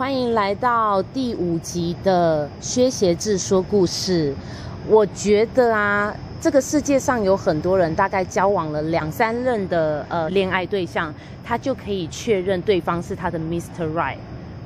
[0.00, 4.34] 欢迎来到第五集的薛协志说故事。
[4.88, 13.92] 我觉得啊，这个世界上有很多人，大概交往了两三任的呃恋爱对象，他就可以确认对方是他的 Mr.
[13.92, 14.16] Right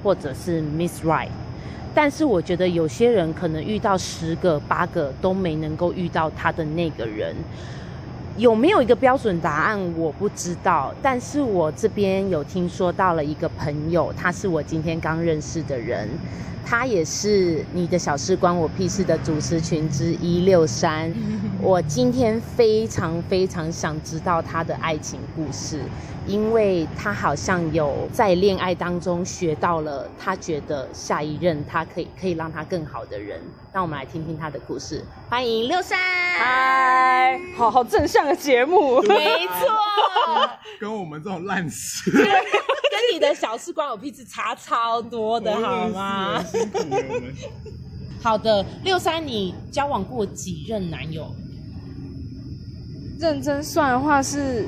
[0.05, 1.31] 或者是 Miss Right。
[1.93, 7.35] 但是我觉得有些人可能遇到十个八个都没能够遇到他的那个人。
[8.37, 9.79] 有没有一个标准答案？
[9.97, 10.93] 我不知道。
[11.01, 16.09] 但是我这边有听说到了一个朋友，他是我今天刚认识的人，
[16.67, 21.13] 他也是你的小事关我屁事的主持群之一六三。
[21.61, 25.81] 我今天非常非常想知道他的爱情故事。
[26.27, 33.39] 因为他好像有在恋爱当中学到了，他觉得下一任他可以可以让他更好的人。
[33.75, 35.05] 让我们来听听他的故事。
[35.29, 35.99] 欢迎六三，
[36.39, 39.69] 嗨，好好正向的节目，没错，
[40.81, 42.25] 跟我们这种烂事， 跟
[43.13, 46.45] 你的小事关我屁事差超多的，好吗？
[48.23, 51.35] 好的，六三，你交往过几任男友？
[53.19, 54.67] 认真算的话是。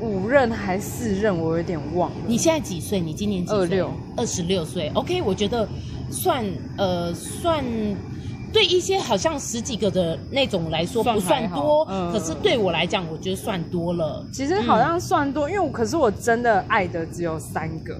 [0.00, 2.16] 五任还是四任，我有点忘了。
[2.26, 2.98] 你现在几岁？
[2.98, 3.58] 你今年几岁？
[3.60, 4.90] 二六，二十六岁。
[4.94, 5.68] OK，我觉得
[6.10, 6.44] 算
[6.76, 7.64] 呃算
[8.52, 14.24] 对一些好像十几个的那种来说不算多，嗯、可是对我来讲，我觉得算多了。
[14.32, 17.98] 其实好像算多，嗯、因为我可是我真的爱的只有三个。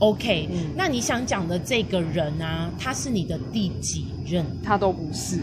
[0.00, 4.44] OK，、嗯、那你想讲的这个人啊，他是你的第几任？
[4.60, 5.38] 他都不是，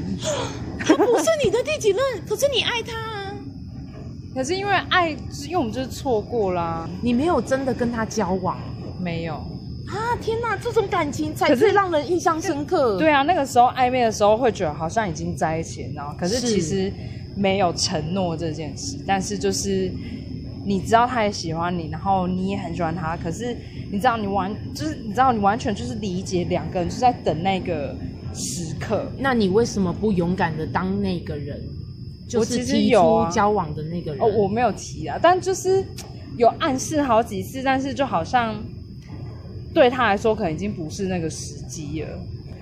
[0.80, 3.34] 他不是你的第几任， 可是你爱他啊。
[4.36, 5.12] 可是因为爱，
[5.46, 6.88] 因为我们就是错过啦。
[7.02, 8.58] 你没有真的跟他交往，
[9.00, 9.42] 没有
[9.90, 10.16] 啊！
[10.22, 12.98] 天哪，这种感情才是让人印象深刻。
[12.98, 16.92] 对啊，那个时候暧昧的时候会觉得好像已经在一起，然后可是其实
[17.36, 18.98] 没有承诺这件事。
[19.08, 19.92] 但是就是
[20.64, 23.58] 你知道他也喜欢你，然后你也很喜欢他，可是
[23.92, 27.96] 你知道你完就是你知道你完全就是理解两个人就是在等那个
[28.34, 29.12] 时刻。
[29.18, 31.60] 那你为什么不勇敢的当那个人？
[32.36, 35.84] 我其实有交往的那个人哦，我没有提啊，但就是
[36.38, 38.56] 有暗示好几次，但是就好像
[39.74, 42.08] 对他来说，可能已经不是那个时机了。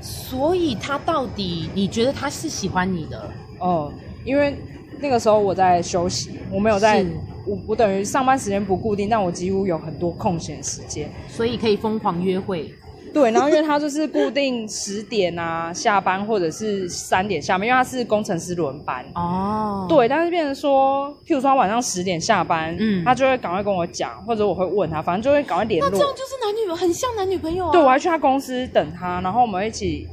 [0.01, 3.31] 所以他到底你觉得他是喜欢你的？
[3.59, 3.91] 哦，
[4.23, 4.55] 因为
[4.99, 7.03] 那个时候我在休息，我没有在，
[7.45, 12.71] 我我等于上班时间不固定，但我几乎有很多空闲时间，所以可以疯狂约会。
[13.17, 19.03] 对，然后因为他就是固定十点啊下班，或者是三点下班，因为他是工程师轮班。
[19.15, 19.85] 哦。
[19.89, 25.89] 对，但是变成说，譬如说他晚上十点下班，嗯，他就会赶快跟我讲，或者我会问他，反正就会赶快联络。
[25.89, 27.71] 那这样就是男女很像男女朋友啊。
[27.71, 30.07] 对，我还去他公司等他，然后我们一起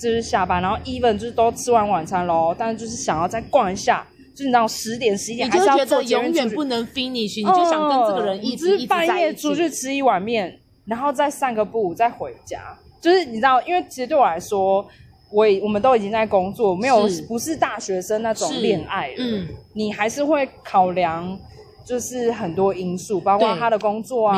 [0.00, 4.04] 就是下班，然后 even 就是都吃完晚餐喽，但是就是想要再逛一下，
[4.34, 10.58] 就是你知道十点十一点还是要做永远不能 finish，你就想跟这个人一直一直在一起，半夜出去吃一碗面。
[10.88, 14.84] 然后再散个步，再回家，就是你知道，因为其实对我来说，
[15.30, 19.14] 我也我们都已经在工作，没有是不是大学生那种恋爱了。
[19.18, 21.38] 嗯，你还是会考量，
[21.84, 24.34] 就是很多因素，包括他的工作啊，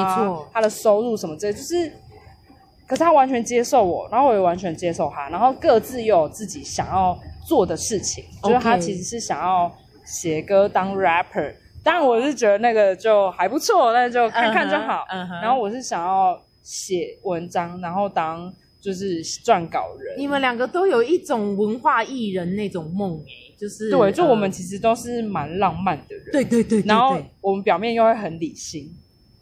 [0.52, 1.88] 他的收入什么之类，就是，
[2.86, 9.72] 可是他完全接受我，然后我也完全接受他，然后各自又有自己想要做的事情，就是他其实是想要
[10.04, 11.54] 写歌当 rapper。
[11.82, 15.06] 当然我是觉得那个就还不错，那就看看就好。
[15.08, 15.42] Uh huh, uh huh.
[15.42, 20.18] 然后我是想要写文章，然后当就是撰稿人。
[20.18, 26.24] 你们两个都有一种文化艺人那种梦诶，就是对，就我们其实都是蛮浪漫的人。
[26.32, 26.86] 对对对，对。
[26.86, 28.90] 然后我们表面又会很理性。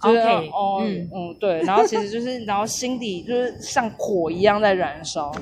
[0.00, 1.60] 就是、OK，哦，嗯嗯，对。
[1.62, 5.34] 然后其实就是，然后心底就是像火一样在燃烧。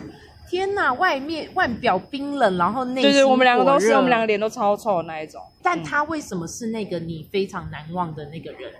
[0.48, 5.40] 天呐，外面外表冰冷，然后内心对对，我们两个都是，我们两个脸都超臭的那一种。
[5.62, 8.72] 但他为什么是那个你非常难忘的那个人？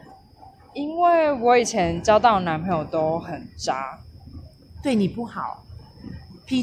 [0.74, 3.98] 因为我以前交到的男朋友都很渣，
[4.82, 5.64] 对你不好。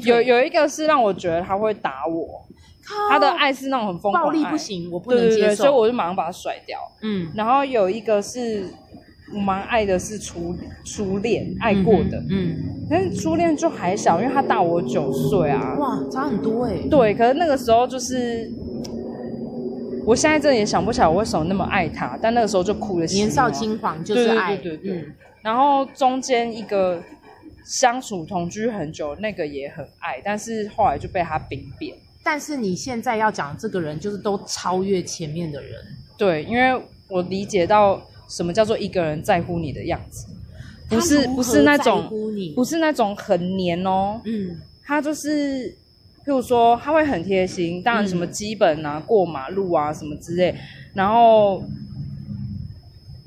[0.05, 2.45] 有有一个是让我觉得他会打我，
[2.85, 6.79] 靠他的爱是那种很疯狂，暴力不行，我不能接受，对对对，所以我就马上把他甩掉。
[7.01, 8.73] 嗯，然后有一个是。
[9.33, 16.77] 我蛮爱的是初初恋爱过的，嗯，嗯，但是初恋就还小，因为他大我九岁啊，哇，差很多哎。
[16.89, 18.51] 对，可是那个时候就是，
[20.05, 23.05] 我现在真的也想不起来我为什么那么爱他，但那个时候就哭了。
[23.07, 25.01] 年少轻狂就是爱，对对对对。
[25.01, 27.01] 嗯，然后中间一个
[27.65, 31.95] 相处同居很久，那个也很爱，但是后来就被他兵变。
[32.23, 35.71] 但是你现在要讲这个人，就是都超越前面的人。
[36.17, 37.99] 对，因为我理解到。
[38.27, 40.27] 什么叫做一个人在乎你的样子？
[40.89, 42.07] 不是不是那种，
[42.53, 44.21] 不是那种很黏哦。
[44.25, 45.71] 嗯，他就是，
[46.23, 50.53] 譬如说他会很贴心，当然什么基本啊，嗯、过马路啊什么之类。
[50.93, 51.63] 然后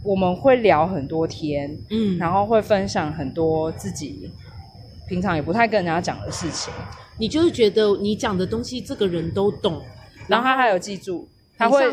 [0.04, 4.30] 我们会聊很多天，嗯，然后会分享很多自己
[5.08, 6.72] 平常也不太跟人家讲的事情。
[7.18, 9.82] 你就是觉得你讲的东西，这个人都懂，
[10.28, 11.84] 然后他还有记住，他会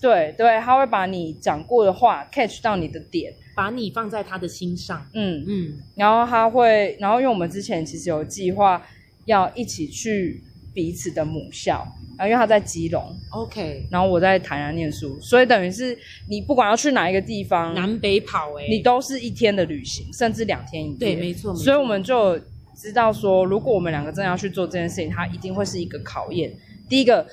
[0.00, 8.82] 对对，他会把你讲过的话 catch 到你的点，把你放在他的心上，嗯嗯，然后他会，然后因为我们之前其实有计划
[9.24, 10.42] 要一起去
[10.72, 11.86] 彼此的母校。
[12.16, 13.02] 啊，因为他在基隆
[13.32, 15.98] ，OK，然后我在台南念书，所以等于是
[16.28, 20.96] 你不管要去哪一个地方，南北跑诶、欸，你都是一天的旅行，甚至两天一夜。
[20.96, 21.52] 对，没错。
[21.52, 21.64] 没错。
[21.64, 22.38] 所以我们就
[22.76, 26.54] 知道说，如果我们两个真的要去做这件事情，它一定会是一个考验。
[26.88, 27.26] 第一个。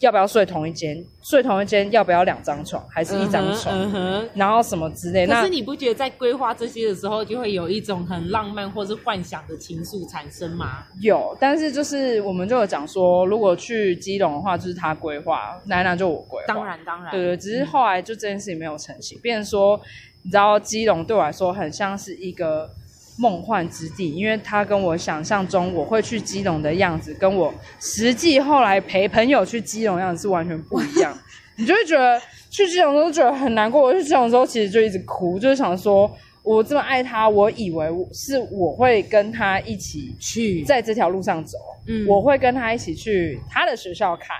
[0.00, 1.04] 要不要睡同一间？
[1.22, 3.74] 睡同一间要不要两张床，还是一张床？
[3.74, 5.26] 嗯哼，然后什么之类？
[5.26, 10.84] 可是你不觉得在规划这些的时候，就会有一种很浪漫或是幻想的情愫产生吗？
[11.00, 16.54] 有，但是就是我们就有讲说，如果去基隆的话，就是他规划，来南就我规划。
[16.54, 17.10] 当然，当然。
[17.10, 19.80] 对对，只是后来就这件事情没有成型，变成说，
[20.22, 22.70] 你知道基隆对我来说很像是一个。
[23.18, 31.16] 梦幻之地，因为他跟我想象中我会去基隆的样子，跟我实际后来陪朋友去基隆的样子是完全不一样。
[31.58, 32.20] 你就会觉得
[32.50, 33.82] 去基隆都觉得很难过。
[33.82, 36.08] 我去基隆的时候其实就一直哭，就是想说，
[36.44, 44.36] 我这么爱他，我以为是我会跟他一起去在这条路上走，嗯，我会跟他一起去他的学校看，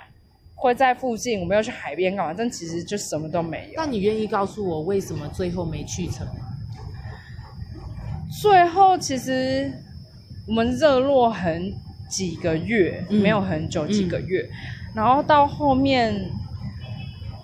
[0.55, 2.33] 会在附近，我们要去海边干嘛？
[2.37, 3.73] 但其实就什么都没有。
[3.75, 6.48] 那你愿意告诉我为什么最后没去成吗？
[8.29, 9.71] 最后其实
[10.47, 11.73] 我们热络很
[12.07, 14.55] 几个月，嗯、没有很久几个月，嗯、
[14.95, 16.13] 然后到后面，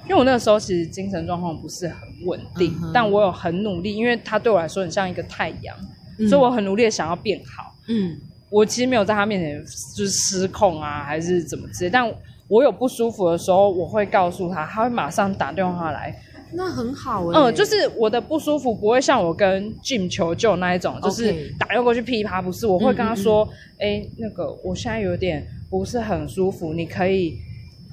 [0.03, 5.75] 因为我那个时候其实精神状况不是很稳定，嗯、但我有很努力，因为他对我来说很像一个太阳，
[6.19, 7.75] 嗯、所以我很努力的想要变好。
[7.87, 8.15] 嗯，
[8.49, 9.59] 我其实没有在他面前
[9.95, 12.07] 就是失控啊，还是怎么之类，但
[12.47, 16.15] 我有不舒服的时候，我会告诉他，他会马上打电话来。
[16.55, 23.47] 那很好哎、欸，嗯，就是我的不舒服不会像我跟 Jim 求救那一种，就是打电话过去噼啪，不是，我会跟他说，
[23.79, 27.37] 哎、嗯嗯嗯欸，那个我现在有点不是很舒服，你可以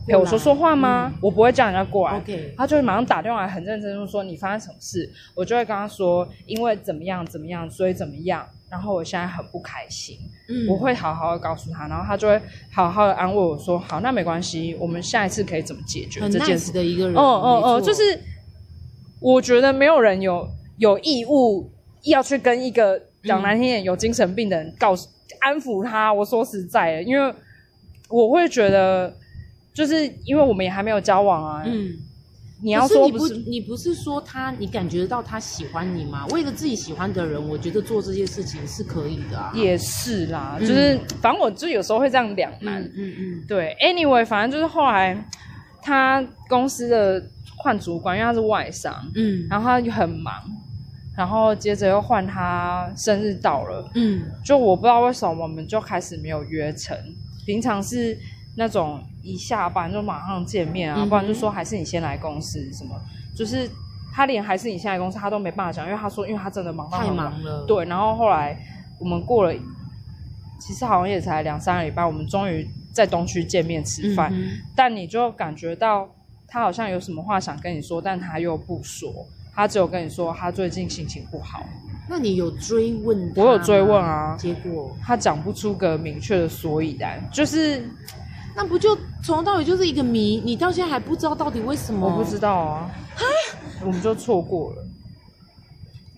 [0.07, 1.11] 陪我说说话吗？
[1.13, 10.19] 嗯、我不会叫人家过来，OK，他就会马上打电话来，很认真就说你发生什么事，我就会跟他说，因为怎么样怎么样，所以怎么样，然后我现在很不开心，
[10.49, 12.41] 嗯，我会好好的告诉他，然后他就会
[12.73, 16.73] 好好的安慰我说，好，那没关系，我们下一次可以怎么解决这件事。
[16.73, 18.19] 的一个人，哦哦哦，就是。
[19.23, 20.49] 我觉得没有人有
[20.79, 21.71] 有义务
[22.03, 26.13] 要去跟一个讲难听点有精神病的人告诉、嗯、安抚他。
[26.13, 27.33] 我说实在的，因为
[28.09, 29.15] 我会觉得，
[29.73, 31.63] 就是因为我们也还没有交往啊。
[31.65, 31.93] 嗯，
[32.63, 36.27] 你要说不是，是你不，是说他，你感觉到他喜欢你吗？
[36.33, 39.53] 为了自己喜欢的人，我觉得做这些事情是可以的啊。
[39.55, 42.83] 也是啦，嗯、就是反正我就有时候会这样两难。
[42.83, 43.77] 嗯嗯，嗯对。
[43.81, 45.25] Anyway，反正就是后来
[45.81, 47.23] 他公司的。
[47.63, 50.35] 换主管，因为他是外商，嗯，然后他就很忙，
[51.17, 56.97] 然后接着又换他生日到了，嗯，就我不知道为什么我们就开始没有约成，
[57.47, 58.19] 平常是
[58.57, 63.01] 那种一下班就马上见面啊，嗯、不然就说还是你先来公司什么，
[63.37, 63.71] 就是
[64.13, 68.59] 他连还是你先来公司他都没办法讲，因为他说因为他真的忙到太忙了，对，然后后来
[68.99, 69.55] 我们过了，
[70.61, 76.09] 其实好像也才两三个礼拜，我们终于在东区见面吃饭，嗯、但你就感觉到。
[76.53, 81.65] 他好像有什么话想跟你说，但他又不说，他只有跟你说他最近心情不好。
[82.07, 83.33] 那你有追问？
[83.35, 87.83] 我有追问啊，结果他讲不出个明确的所以然，就是
[88.55, 88.95] 那不就
[89.25, 90.43] 从头到尾就是一个谜？
[90.45, 92.07] 你到现在还不知道到底为什么？
[92.07, 93.25] 我不知道啊，哈，
[93.81, 94.85] 我们就错过了，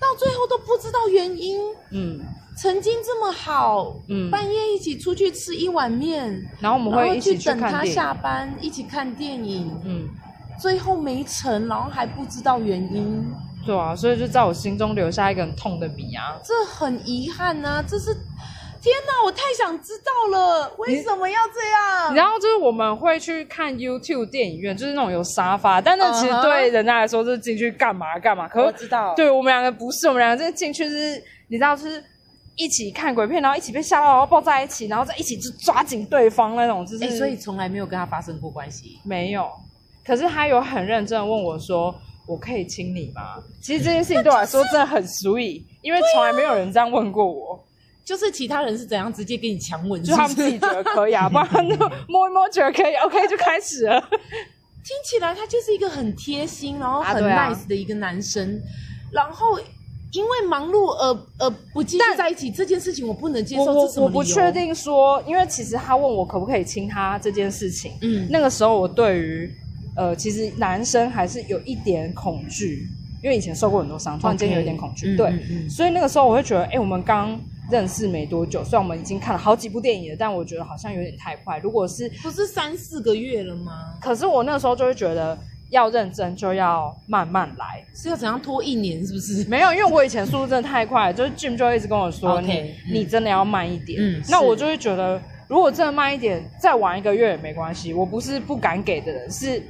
[0.01, 1.61] 到最后都不知道原因。
[1.91, 2.21] 嗯。
[2.57, 10.09] 曾经这么好，嗯，半夜一起出去吃一碗面，然后我们会一起去等他下班，一起看电影，嗯，
[10.61, 13.27] 最后没成，然后还不知道原因，
[13.67, 18.15] 对啊，所以就在我心中留下一个很痛的谜啊，这很遗憾啊，这是，
[18.81, 22.15] 天哪，我太想知道了，为什么要这样？
[22.15, 32.03] 然后就是我们会去看 YouTube 电影院，就是那种有沙发，但那其实对人家来说是进去干嘛干嘛，可是我知道，对我们两个不是，我们两个这进去是，你知道是。
[32.57, 37.05] 一起看鬼片，然后一起被吓到，然后抱在一起，然后再一起就抓紧对方那种，就是。
[37.05, 39.01] 欸，所以从来没有跟他发生过关系。
[39.03, 39.51] 没有，
[40.05, 41.95] 可是他有很认真的问我说
[42.27, 47.63] ：“我可以亲你吗？”其实这件事情对我来说真的很 sweet，就是，因为从来没有人这样问过我。
[48.05, 53.99] 就是其他人是怎样直接给你强吻，就他们自己觉得可以啊， 不然就摸一摸觉得可以，OK 就开始了。
[54.01, 59.59] 听起来他就是一个很贴心，然后很 nice 的一个男生，啊啊、然后。
[60.15, 63.65] 因为忙碌而而不继续在一起这件事情，我不能接受。
[63.65, 69.51] 我我不确定说，因为其实他问我可不可以亲他这件事情，嗯，那个时候我对于
[69.97, 72.87] 呃，其实男生还是有一点恐惧，
[73.23, 75.15] 因为以前受过很多伤，突然间有一点恐惧。
[75.15, 77.41] Okay, 对、嗯嗯嗯，所以那个时候我会觉得，哎、欸，我们刚
[77.71, 81.59] 认识没多久，虽然我们已经看了好几部电影了，但我觉得好像有点太快。
[81.59, 83.73] 如果是不是三四个月了吗？
[84.01, 85.39] 可是我那个时候就会觉得，
[85.75, 89.05] 要认真就要慢慢来，是要怎样拖一年？
[89.05, 89.45] 是不是？
[89.49, 94.01] 没有，因为我以前速度真的太快，就是 Jim 就一直跟我说，okay, 你、嗯、你真的要慢一点。
[94.01, 97.93] 嗯，那我就会觉得，如果真的慢一点，再玩一个月也没关系。
[97.93, 99.63] 我不是不敢给的人，是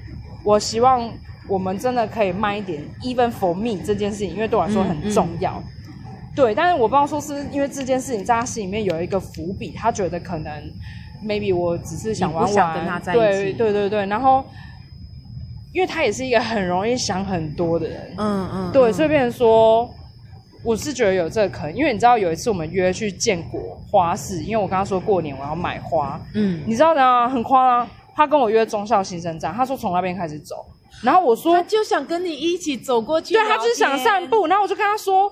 [0.44, 1.11] 我希望。
[1.46, 5.62] 我们真的可以慢一点，even for me 这件事情，因为对我来说很重要。
[6.34, 10.50] 对，但是我不知道说是，是因为这件事情在他心里面有一个伏笔，他觉得可能
[11.23, 13.20] maybe 我只是想玩玩，想跟他在一起。
[13.20, 14.42] 对对对对，然后
[15.75, 19.93] 因为他也是一个很容易想很多的人，嗯嗯，对，所以变成说，
[20.62, 30.64] 我是觉得有这个可能，因为你知道有一次我们约去建国花市，因为我跟他说过年我要买花，嗯，你知道的，很夸张，他跟我约忠孝新生站，他说从那边开始走。
[31.02, 33.35] 然后我说，他就想跟你一起走过去。
[33.35, 34.47] 对，他就是想散步。
[34.47, 35.31] 然后我就跟他说，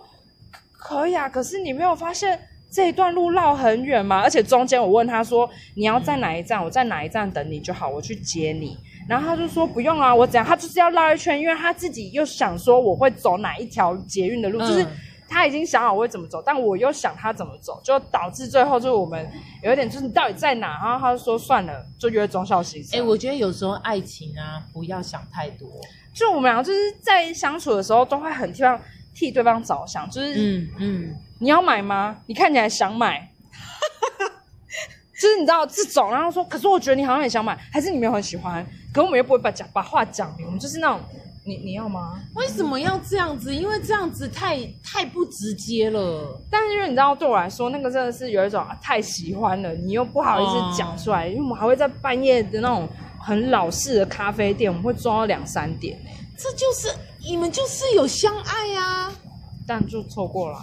[0.77, 2.37] 可以啊，可是你没有发现
[2.69, 4.21] 这一段路绕很远吗？
[4.21, 6.63] 而且中间我问他说，你要在哪一站？
[6.63, 8.77] 我在哪一站等你就好，我去接你。
[9.09, 10.45] 然后他就说不用啊，我怎样？
[10.45, 14.87] 他就是要绕一圈，因为他自己又想说我会走哪一条捷运的路，嗯、就是。
[15.35, 19.27] 他已经想好我会怎么走，但我又想他怎么走，就导致最后就是我们
[19.63, 20.79] 有一点就是你到底在哪？
[20.85, 23.01] 然后他就说算了，就约忠孝新生。
[23.01, 25.67] 哎、欸，我觉得有时候爱情啊，不要想太多。
[26.13, 28.79] 就我们两个就是在相处的时候，都会很希望
[29.15, 30.07] 替对方着想。
[30.11, 32.15] 就是嗯嗯，你要买吗？
[32.27, 33.27] 你看起来想买，
[35.19, 38.67] 就是你知道这种，然后说，可是我觉得你好像也想买，还是你没有很喜欢？
[38.93, 41.01] 可我们又不会把讲把话讲明，我们就是那种。
[41.45, 42.23] 你你要吗？
[42.37, 43.53] 为什么要这样子？
[43.53, 46.41] 因为这样子太太不直接了。
[46.49, 51.31] 但是因为你知道，对我来说，那个真的是有一种、啊、太喜欢了，你又不好意思讲出来、嗯。
[51.31, 55.99] 因为我们还会在半夜的那种很老式的咖啡店，我们会装到两三点。
[56.39, 56.97] 这就是
[57.29, 59.13] 你们就是有相爱啊，
[59.67, 60.61] 但就错过了。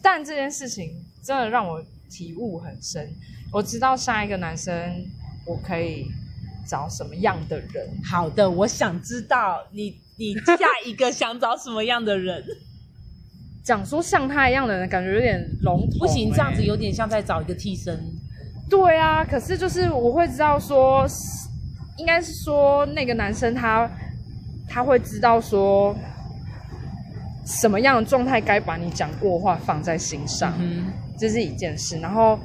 [0.00, 3.12] 但这件事情真的让我体悟很深。
[3.52, 5.04] 我知道下一个男生，
[5.44, 6.06] 我可以。
[6.66, 7.88] 找什么样的人？
[8.04, 12.42] 好的，我想知道你你下一个想找什么样的人？
[13.64, 15.98] 讲说像他一样的人，感觉有点笼统、欸。
[15.98, 17.98] 不行，这样子有点像在找一个替身。
[18.68, 21.06] 对啊，可是就是我会知道说，
[21.98, 23.90] 应该是说那个男生他
[24.68, 25.96] 他会知道说
[27.44, 31.98] 什么样的状态该把你讲过话放在心上，嗯，这是一件事。
[31.98, 32.38] 然后。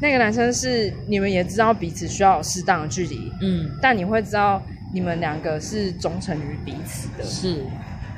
[0.00, 4.60] 那个男生是你们也知道彼此需要有适当的距离，嗯，但你会知道
[4.94, 7.64] 你们两个是忠诚于彼此的，是，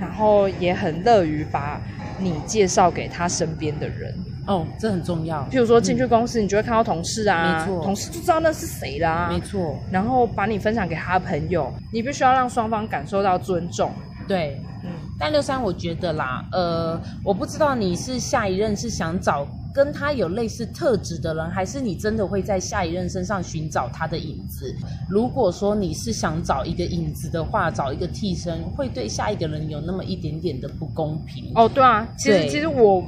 [0.00, 1.80] 然后也很乐于把
[2.20, 4.14] 你介绍给他身边的人，
[4.46, 5.46] 哦，这很重要。
[5.50, 13.92] 譬如说进去公司，你就会看到同事啊，没错，同事就知道那是谁啦，没错，然后把你分享给他的朋友，你必须要让双方感受到尊重，
[14.28, 14.90] 对，嗯。
[15.18, 19.46] 但六三，我觉得啦，呃，我不知道你是下一任是想找。
[19.72, 24.74] 跟他有类似特质的人，还是你真的会在下一任身上寻找他的影子？
[25.08, 31.50] 如果说你是想找一个影子的话，找一个替身，会对下一个人有那么一点点的不公平。
[31.54, 33.02] 哦，对啊，其实其实我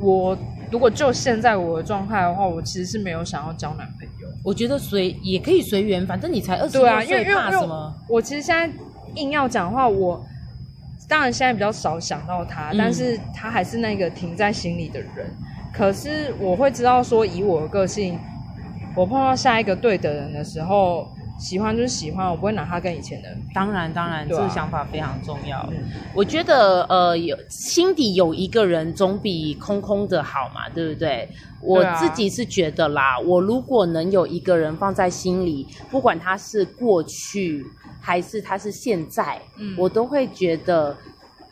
[0.00, 0.38] 我
[0.70, 4.28] 如果就现在我的状态的话，我其实是没有想要交男朋友。
[4.44, 7.66] 我觉得随也可以随缘，反正你才二十六岁，怕什么？
[7.66, 8.70] 对啊，因为因为因为我其实现在
[9.14, 10.22] 硬要讲的话，我
[11.08, 15.30] 当然现在比较少想到他，嗯，但是他还是那个停在心里的人。
[15.76, 18.18] 可是我会知道说，以我的个性，
[18.96, 21.06] 我碰到下一个对的人的时候，
[21.38, 23.38] 喜欢就是喜欢，我不会拿他跟以前的人。
[23.52, 25.68] 当然，当然，这个想法非常重要。
[25.70, 25.76] 嗯、
[26.14, 31.28] 我觉得，呃，有心底有一个人总比空空的好嘛，对不对？
[31.60, 37.62] 我自己是觉得啦，我如果能有一个人放在心里，不管他是过去
[38.00, 40.96] 还是他是现在，嗯，我都会觉得。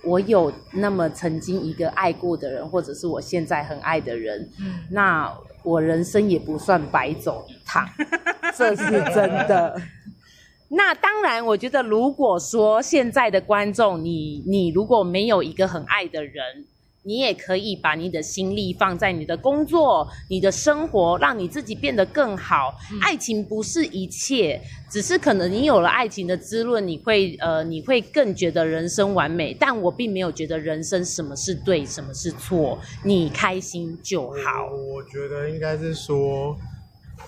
[0.05, 5.33] 我有那么曾经一个爱过的人，或者是我现在很爱的人，嗯，那
[5.63, 7.89] 我人生也不算白走一趟，
[8.57, 8.85] 这是
[9.15, 9.81] 真的。
[10.69, 16.67] 那当然，我觉得如果说现在的观众，你你如果没有一个很爱的人。
[17.05, 22.75] 你也可以把你的心力放在你的工作、你的生活，让你自己变得更好。
[22.91, 22.99] 嗯。
[23.01, 29.55] 爱情不是一切，只是可能你有了爱情的滋润，你会呃，你会更觉得人生完美。
[29.61, 34.71] 但我并没有觉得人生什么是对，什么是错，你开心就好。
[34.73, 36.57] 我，我觉得应该是说，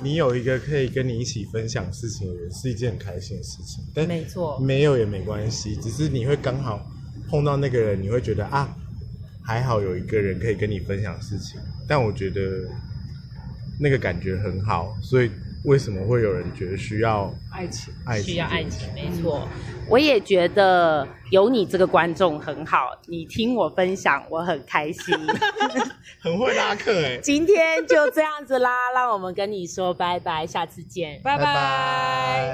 [0.00, 3.84] 你有一个可以跟你一起分享事情的人，是一件很开心的事情。
[3.94, 6.80] 但没错，没有也没关系，只是你会刚好
[7.28, 8.74] 碰到那个人，你会觉得啊。
[9.46, 12.40] 还好有一个人可以跟你分享事情，但我觉得
[13.78, 15.30] 那个感觉很好，所以
[15.64, 17.94] 为什么会有人觉得需要爱情？
[18.04, 19.46] 爱情需要爱情，没错。
[19.88, 25.14] 我也觉得有你这个观众很好，你听我分享，我很开心。
[26.18, 27.18] 很会拉客哎！
[27.22, 32.52] 今天就这样子啦，让我们跟你说拜拜，下次见，拜拜。